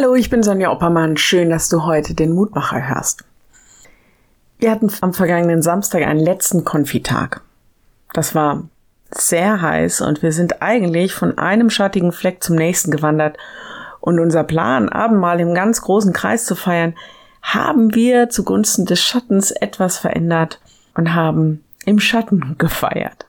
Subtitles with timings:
[0.00, 1.16] Hallo, ich bin Sonja Oppermann.
[1.16, 3.24] Schön, dass du heute den Mutmacher hörst.
[4.60, 7.40] Wir hatten am vergangenen Samstag einen letzten Konfitag.
[8.12, 8.68] Das war
[9.10, 13.38] sehr heiß und wir sind eigentlich von einem schattigen Fleck zum nächsten gewandert.
[13.98, 16.94] Und unser Plan, Abendmahl im ganz großen Kreis zu feiern,
[17.42, 20.60] haben wir zugunsten des Schattens etwas verändert
[20.94, 23.26] und haben im Schatten gefeiert.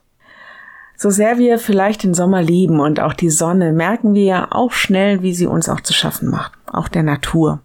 [1.02, 5.22] So sehr wir vielleicht den Sommer lieben und auch die Sonne, merken wir auch schnell,
[5.22, 7.62] wie sie uns auch zu schaffen macht, auch der Natur.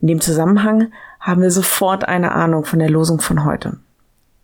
[0.00, 3.78] In dem Zusammenhang haben wir sofort eine Ahnung von der Losung von heute.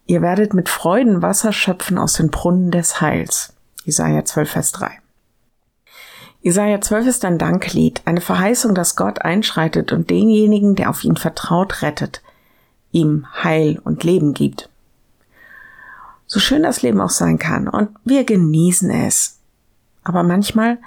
[0.06, 3.55] Ihr werdet mit Freuden Wasser schöpfen aus den Brunnen des Heils.
[3.84, 4.91] Jesaja 12, Vers 3.
[6.42, 11.17] Jesaja 12 ist ein Danklied, eine Verheißung, dass Gott einschreitet und denjenigen, der auf ihn
[11.17, 12.23] vertraut, rettet,
[12.92, 14.69] ihm Heil und Leben gibt.
[16.27, 17.69] So schön das Leben auch sein kann.
[17.69, 19.39] Und wir genießen es.
[20.05, 20.78] Aber manchmal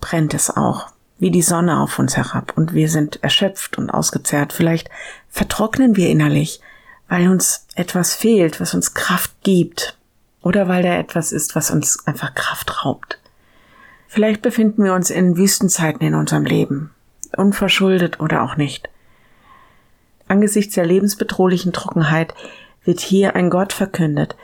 [0.00, 2.52] brennt es auch, wie die Sonne auf uns herab.
[2.56, 4.52] Und wir sind erschöpft und ausgezehrt.
[4.52, 4.90] Vielleicht
[5.28, 6.60] vertrocknen wir innerlich,
[7.08, 9.96] weil uns etwas fehlt, was uns Kraft gibt.
[10.42, 13.18] Oder weil da etwas ist, was uns einfach Kraft raubt.
[14.08, 16.90] Vielleicht befinden wir uns in Wüstenzeiten in unserem Leben.
[17.36, 18.88] Unverschuldet oder auch nicht.
[20.28, 22.34] Angesichts der lebensbedrohlichen Trockenheit
[22.84, 24.36] wird hier ein Gott verkündet,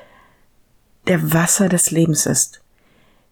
[1.06, 2.60] der Wasser des Lebens ist,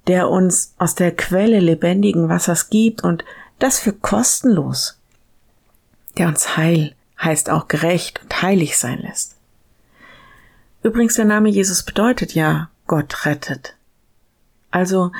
[0.08, 3.24] der uns aus der Quelle lebendigen Wassers gibt und
[3.58, 4.98] das für kostenlos,
[6.16, 9.36] der uns heil, heißt auch gerecht und heilig sein lässt.
[10.82, 13.74] Übrigens, der Name Jesus bedeutet ja Gott rettet.
[14.70, 15.12] Also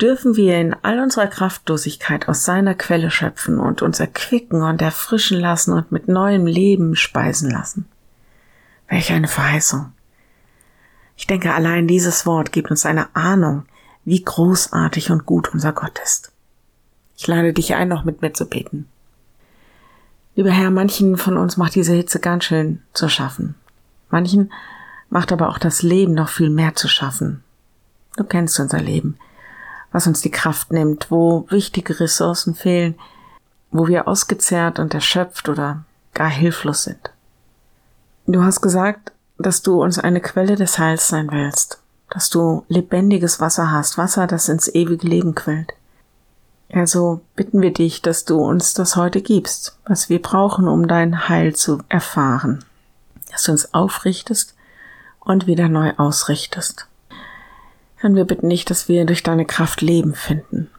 [0.00, 5.38] dürfen wir in all unserer Kraftlosigkeit aus seiner Quelle schöpfen und uns erquicken und erfrischen
[5.38, 7.86] lassen und mit neuem Leben speisen lassen.
[8.88, 9.92] Welch eine Verheißung.
[11.16, 13.66] Ich denke, allein dieses Wort gibt uns eine Ahnung,
[14.10, 16.32] wie großartig und gut unser Gott ist.
[17.16, 18.88] Ich lade dich ein, noch mit mir zu beten.
[20.34, 23.54] Lieber Herr, manchen von uns macht diese Hitze ganz schön zu schaffen.
[24.10, 24.52] Manchen
[25.10, 27.44] macht aber auch das Leben noch viel mehr zu schaffen.
[28.16, 29.16] Du kennst unser Leben,
[29.92, 32.96] was uns die Kraft nimmt, wo wichtige Ressourcen fehlen,
[33.70, 37.12] wo wir ausgezehrt und erschöpft oder gar hilflos sind.
[38.26, 41.79] Du hast gesagt, dass du uns eine Quelle des Heils sein willst,
[42.10, 45.72] dass du lebendiges Wasser hast, Wasser, das ins ewige Leben quillt.
[46.72, 51.28] Also bitten wir dich, dass du uns das heute gibst, was wir brauchen, um dein
[51.28, 52.64] Heil zu erfahren,
[53.30, 54.54] dass du uns aufrichtest
[55.20, 56.86] und wieder neu ausrichtest.
[57.96, 60.70] Herr, wir bitten dich, dass wir durch deine Kraft Leben finden.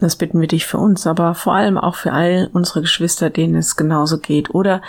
[0.00, 3.56] Das bitten wir dich für uns, aber vor allem auch für all unsere Geschwister, denen
[3.56, 4.80] es genauso geht oder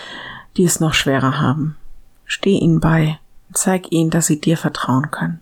[0.57, 1.75] die es noch schwerer haben.
[2.25, 5.41] Steh ihnen bei und zeig ihnen, dass sie dir vertrauen können.